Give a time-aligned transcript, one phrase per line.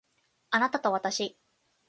[0.49, 1.37] あなたとわたし